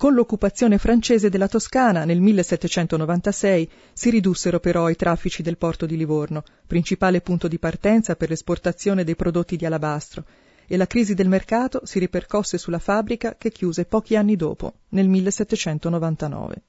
Con 0.00 0.14
l'occupazione 0.14 0.78
francese 0.78 1.28
della 1.28 1.46
Toscana 1.46 2.06
nel 2.06 2.22
1796 2.22 3.70
si 3.92 4.08
ridussero 4.08 4.58
però 4.58 4.88
i 4.88 4.96
traffici 4.96 5.42
del 5.42 5.58
porto 5.58 5.84
di 5.84 5.98
Livorno, 5.98 6.42
principale 6.66 7.20
punto 7.20 7.48
di 7.48 7.58
partenza 7.58 8.16
per 8.16 8.30
l'esportazione 8.30 9.04
dei 9.04 9.14
prodotti 9.14 9.56
di 9.56 9.66
alabastro, 9.66 10.24
e 10.66 10.78
la 10.78 10.86
crisi 10.86 11.12
del 11.12 11.28
mercato 11.28 11.82
si 11.84 11.98
ripercosse 11.98 12.56
sulla 12.56 12.78
fabbrica 12.78 13.34
che 13.36 13.52
chiuse 13.52 13.84
pochi 13.84 14.16
anni 14.16 14.36
dopo, 14.36 14.72
nel 14.88 15.06
1799. 15.06 16.62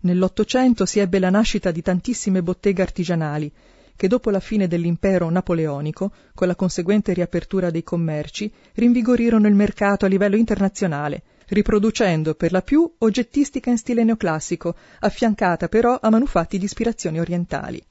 Nell'Ottocento 0.00 0.84
si 0.84 0.98
ebbe 0.98 1.20
la 1.20 1.30
nascita 1.30 1.70
di 1.70 1.80
tantissime 1.80 2.42
botteghe 2.42 2.82
artigianali, 2.82 3.50
che 3.96 4.06
dopo 4.06 4.28
la 4.28 4.40
fine 4.40 4.68
dell'impero 4.68 5.30
napoleonico, 5.30 6.12
con 6.34 6.46
la 6.46 6.56
conseguente 6.56 7.14
riapertura 7.14 7.70
dei 7.70 7.82
commerci, 7.82 8.52
rinvigorirono 8.74 9.48
il 9.48 9.54
mercato 9.54 10.04
a 10.04 10.08
livello 10.08 10.36
internazionale, 10.36 11.22
riproducendo 11.48 12.34
per 12.34 12.52
la 12.52 12.62
più 12.62 12.90
oggettistica 12.98 13.70
in 13.70 13.78
stile 13.78 14.04
neoclassico, 14.04 14.74
affiancata 15.00 15.68
però 15.68 15.98
a 16.00 16.10
manufatti 16.10 16.58
di 16.58 16.64
ispirazioni 16.64 17.20
orientali. 17.20 17.82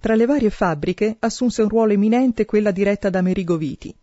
Tra 0.00 0.14
le 0.14 0.26
varie 0.26 0.50
fabbriche 0.50 1.16
assunse 1.20 1.62
un 1.62 1.68
ruolo 1.68 1.92
eminente 1.92 2.44
quella 2.44 2.70
diretta 2.70 3.08
da 3.08 3.18
Amerigo 3.18 3.56
Viti. 3.56 3.94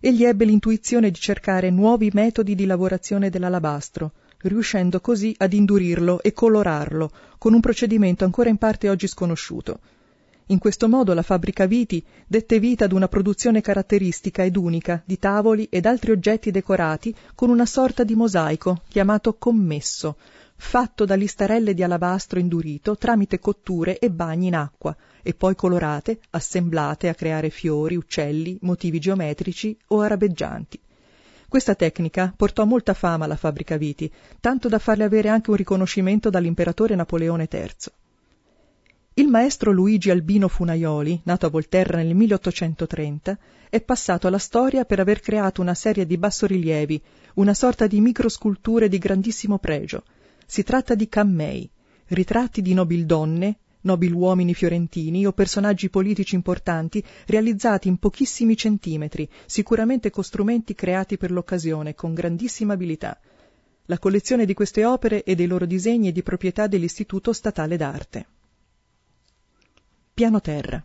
Egli 0.00 0.24
ebbe 0.24 0.44
l'intuizione 0.44 1.10
di 1.10 1.18
cercare 1.18 1.70
nuovi 1.70 2.10
metodi 2.12 2.54
di 2.54 2.66
lavorazione 2.66 3.30
dell'alabastro, 3.30 4.12
riuscendo 4.38 5.00
così 5.00 5.34
ad 5.38 5.52
indurirlo 5.52 6.22
e 6.22 6.32
colorarlo, 6.32 7.10
con 7.38 7.54
un 7.54 7.60
procedimento 7.60 8.24
ancora 8.24 8.48
in 8.48 8.56
parte 8.56 8.88
oggi 8.88 9.06
sconosciuto. 9.06 9.80
In 10.52 10.58
questo 10.58 10.86
modo 10.86 11.14
la 11.14 11.22
fabbrica 11.22 11.64
Viti 11.64 12.04
dette 12.26 12.58
vita 12.58 12.84
ad 12.84 12.92
una 12.92 13.08
produzione 13.08 13.62
caratteristica 13.62 14.44
ed 14.44 14.54
unica 14.56 15.02
di 15.02 15.18
tavoli 15.18 15.66
ed 15.70 15.86
altri 15.86 16.10
oggetti 16.10 16.50
decorati 16.50 17.16
con 17.34 17.48
una 17.48 17.64
sorta 17.64 18.04
di 18.04 18.14
mosaico 18.14 18.82
chiamato 18.86 19.32
commesso, 19.38 20.18
fatto 20.56 21.06
da 21.06 21.14
listarelle 21.14 21.72
di 21.72 21.82
alabastro 21.82 22.38
indurito 22.38 22.98
tramite 22.98 23.38
cotture 23.38 23.98
e 23.98 24.10
bagni 24.10 24.48
in 24.48 24.54
acqua 24.54 24.94
e 25.22 25.32
poi 25.32 25.54
colorate, 25.54 26.20
assemblate 26.28 27.08
a 27.08 27.14
creare 27.14 27.48
fiori, 27.48 27.96
uccelli, 27.96 28.58
motivi 28.60 28.98
geometrici 28.98 29.74
o 29.86 30.02
arabeggianti. 30.02 30.78
Questa 31.48 31.74
tecnica 31.74 32.30
portò 32.36 32.66
molta 32.66 32.92
fama 32.92 33.24
alla 33.24 33.36
fabbrica 33.36 33.78
Viti, 33.78 34.12
tanto 34.38 34.68
da 34.68 34.78
farle 34.78 35.04
avere 35.04 35.30
anche 35.30 35.48
un 35.48 35.56
riconoscimento 35.56 36.28
dall'imperatore 36.28 36.94
Napoleone 36.94 37.48
III. 37.50 38.00
Il 39.14 39.28
maestro 39.28 39.72
Luigi 39.72 40.08
Albino 40.08 40.48
Funaioli, 40.48 41.20
nato 41.24 41.44
a 41.44 41.50
Volterra 41.50 41.98
nel 41.98 42.14
1830, 42.14 43.38
è 43.68 43.82
passato 43.82 44.26
alla 44.26 44.38
storia 44.38 44.86
per 44.86 45.00
aver 45.00 45.20
creato 45.20 45.60
una 45.60 45.74
serie 45.74 46.06
di 46.06 46.16
bassorilievi, 46.16 47.02
una 47.34 47.52
sorta 47.52 47.86
di 47.86 48.00
microsculture 48.00 48.88
di 48.88 48.96
grandissimo 48.96 49.58
pregio. 49.58 50.04
Si 50.46 50.62
tratta 50.62 50.94
di 50.94 51.10
cammei, 51.10 51.68
ritratti 52.06 52.62
di 52.62 52.72
nobildonne, 52.72 53.58
nobiluomini 53.82 54.54
fiorentini 54.54 55.26
o 55.26 55.32
personaggi 55.32 55.90
politici 55.90 56.34
importanti 56.34 57.04
realizzati 57.26 57.88
in 57.88 57.98
pochissimi 57.98 58.56
centimetri, 58.56 59.28
sicuramente 59.44 60.08
con 60.08 60.24
strumenti 60.24 60.74
creati 60.74 61.18
per 61.18 61.32
l'occasione 61.32 61.94
con 61.94 62.14
grandissima 62.14 62.72
abilità. 62.72 63.20
La 63.86 63.98
collezione 63.98 64.46
di 64.46 64.54
queste 64.54 64.86
opere 64.86 65.22
e 65.22 65.34
dei 65.34 65.46
loro 65.46 65.66
disegni 65.66 66.08
è 66.08 66.12
di 66.12 66.22
proprietà 66.22 66.66
dell'Istituto 66.66 67.34
Statale 67.34 67.76
d'Arte. 67.76 68.26
Piano 70.14 70.42
terra. 70.42 70.82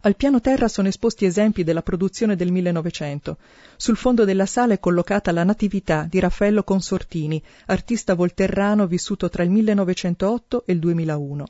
Al 0.00 0.16
piano 0.16 0.40
terra 0.40 0.66
sono 0.66 0.88
esposti 0.88 1.24
esempi 1.24 1.62
della 1.62 1.82
produzione 1.82 2.34
del 2.34 2.50
1900. 2.50 3.36
Sul 3.76 3.96
fondo 3.96 4.24
della 4.24 4.44
sala 4.44 4.72
è 4.72 4.80
collocata 4.80 5.30
La 5.30 5.44
Natività 5.44 6.04
di 6.10 6.18
Raffaello 6.18 6.64
Consortini, 6.64 7.40
artista 7.66 8.14
volterrano 8.14 8.88
vissuto 8.88 9.28
tra 9.28 9.44
il 9.44 9.50
1908 9.50 10.64
e 10.66 10.72
il 10.72 10.80
2001. 10.80 11.46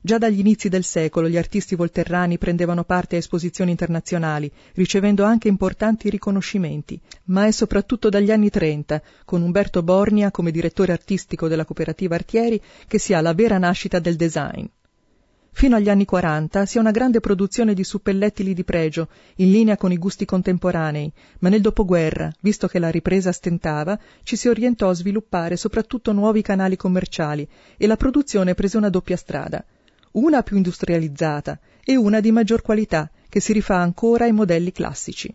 Già 0.00 0.18
dagli 0.18 0.40
inizi 0.40 0.68
del 0.68 0.82
secolo 0.82 1.28
gli 1.28 1.36
artisti 1.36 1.76
volterrani 1.76 2.36
prendevano 2.36 2.82
parte 2.82 3.14
a 3.14 3.20
esposizioni 3.20 3.70
internazionali, 3.70 4.50
ricevendo 4.72 5.22
anche 5.22 5.46
importanti 5.46 6.10
riconoscimenti, 6.10 7.00
ma 7.26 7.46
è 7.46 7.52
soprattutto 7.52 8.08
dagli 8.08 8.32
anni 8.32 8.50
30, 8.50 9.00
con 9.24 9.40
Umberto 9.40 9.84
Bornia 9.84 10.32
come 10.32 10.50
direttore 10.50 10.90
artistico 10.90 11.46
della 11.46 11.64
cooperativa 11.64 12.16
Artieri, 12.16 12.60
che 12.88 12.98
si 12.98 13.14
ha 13.14 13.20
la 13.20 13.34
vera 13.34 13.56
nascita 13.56 14.00
del 14.00 14.16
design. 14.16 14.64
Fino 15.56 15.76
agli 15.76 15.88
anni 15.88 16.04
40 16.04 16.66
si 16.66 16.78
ha 16.78 16.80
una 16.80 16.90
grande 16.90 17.20
produzione 17.20 17.74
di 17.74 17.84
suppellettili 17.84 18.54
di 18.54 18.64
pregio, 18.64 19.06
in 19.36 19.52
linea 19.52 19.76
con 19.76 19.92
i 19.92 19.98
gusti 19.98 20.24
contemporanei, 20.24 21.12
ma 21.38 21.48
nel 21.48 21.60
dopoguerra, 21.60 22.28
visto 22.40 22.66
che 22.66 22.80
la 22.80 22.90
ripresa 22.90 23.30
stentava, 23.30 23.96
ci 24.24 24.34
si 24.34 24.48
orientò 24.48 24.88
a 24.88 24.94
sviluppare 24.94 25.56
soprattutto 25.56 26.10
nuovi 26.10 26.42
canali 26.42 26.74
commerciali 26.74 27.48
e 27.76 27.86
la 27.86 27.96
produzione 27.96 28.54
prese 28.54 28.78
una 28.78 28.88
doppia 28.88 29.16
strada, 29.16 29.64
una 30.14 30.42
più 30.42 30.56
industrializzata 30.56 31.60
e 31.84 31.94
una 31.94 32.18
di 32.18 32.32
maggior 32.32 32.60
qualità, 32.60 33.08
che 33.28 33.38
si 33.38 33.52
rifà 33.52 33.76
ancora 33.76 34.24
ai 34.24 34.32
modelli 34.32 34.72
classici. 34.72 35.32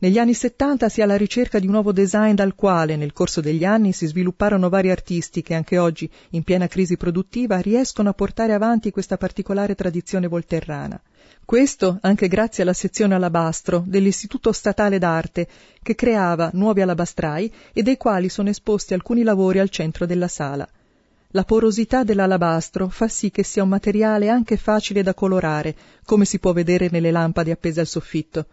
Negli 0.00 0.18
anni 0.18 0.32
70 0.32 0.88
si 0.88 1.00
è 1.00 1.02
alla 1.02 1.16
ricerca 1.16 1.58
di 1.58 1.66
un 1.66 1.72
nuovo 1.72 1.90
design 1.90 2.34
dal 2.34 2.54
quale, 2.54 2.94
nel 2.94 3.12
corso 3.12 3.40
degli 3.40 3.64
anni, 3.64 3.90
si 3.90 4.06
svilupparono 4.06 4.68
vari 4.68 4.92
artisti 4.92 5.42
che 5.42 5.54
anche 5.54 5.76
oggi, 5.76 6.08
in 6.30 6.44
piena 6.44 6.68
crisi 6.68 6.96
produttiva, 6.96 7.58
riescono 7.58 8.08
a 8.08 8.12
portare 8.12 8.52
avanti 8.52 8.92
questa 8.92 9.16
particolare 9.16 9.74
tradizione 9.74 10.28
volterrana. 10.28 11.02
Questo 11.44 11.98
anche 12.02 12.28
grazie 12.28 12.62
alla 12.62 12.74
sezione 12.74 13.16
alabastro 13.16 13.82
dell'Istituto 13.84 14.52
Statale 14.52 15.00
d'Arte, 15.00 15.48
che 15.82 15.96
creava 15.96 16.50
nuovi 16.52 16.80
alabastrai 16.80 17.52
e 17.72 17.82
dei 17.82 17.96
quali 17.96 18.28
sono 18.28 18.50
esposti 18.50 18.94
alcuni 18.94 19.24
lavori 19.24 19.58
al 19.58 19.68
centro 19.68 20.06
della 20.06 20.28
sala. 20.28 20.68
La 21.32 21.42
porosità 21.42 22.04
dell'alabastro 22.04 22.88
fa 22.88 23.08
sì 23.08 23.32
che 23.32 23.42
sia 23.42 23.64
un 23.64 23.68
materiale 23.68 24.28
anche 24.28 24.56
facile 24.56 25.02
da 25.02 25.12
colorare, 25.12 25.74
come 26.04 26.24
si 26.24 26.38
può 26.38 26.52
vedere 26.52 26.88
nelle 26.88 27.10
lampade 27.10 27.50
appese 27.50 27.80
al 27.80 27.88
soffitto. 27.88 28.46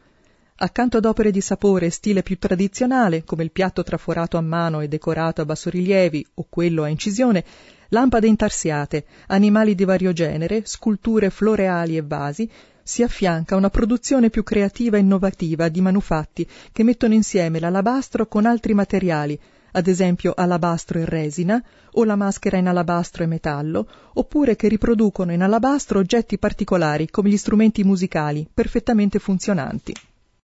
Accanto 0.58 0.96
ad 0.96 1.04
opere 1.04 1.32
di 1.32 1.42
sapore 1.42 1.88
e 1.88 1.90
stile 1.90 2.24
più 2.24 2.40
tradizionale, 2.40 3.26
come 3.26 3.44
il 3.44 3.52
piatto 3.52 3.84
traforato 3.84 4.38
a 4.38 4.42
mano 4.42 4.80
e 4.80 4.88
decorato 4.88 5.42
a 5.42 5.46
bassorilievi 5.46 6.26
o 6.36 6.46
quello 6.48 6.84
a 6.84 6.88
incisione, 6.88 7.44
lampade 7.90 8.28
intarsiate, 8.28 9.06
animali 9.28 9.76
di 9.76 9.84
vario 9.84 10.14
genere, 10.14 10.62
sculture 10.66 11.30
floreali 11.30 11.98
e 11.98 12.04
vasi, 12.04 12.50
si 12.82 13.04
affianca 13.04 13.58
una 13.58 13.70
produzione 13.70 14.30
più 14.30 14.44
creativa 14.44 14.96
e 14.96 15.02
innovativa 15.02 15.68
di 15.68 15.82
manufatti 15.82 16.48
che 16.72 16.84
mettono 16.84 17.16
insieme 17.16 17.60
l'alabastro 17.60 18.26
con 18.26 18.46
altri 18.46 18.74
materiali, 18.74 19.38
ad 19.74 19.88
esempio 19.88 20.34
alabastro 20.34 21.00
e 21.00 21.04
resina, 21.04 21.62
o 21.92 22.06
la 22.06 22.16
maschera 22.16 22.56
in 22.56 22.70
alabastro 22.70 23.24
e 23.24 23.28
metallo, 23.28 23.90
oppure 24.14 24.56
che 24.56 24.70
riproducono 24.70 25.34
in 25.34 25.42
alabastro 25.42 26.00
oggetti 26.00 26.38
particolari 26.38 27.10
come 27.10 27.28
gli 27.28 27.36
strumenti 27.36 27.84
musicali, 27.84 28.48
perfettamente 28.54 29.20
funzionanti. 29.20 29.94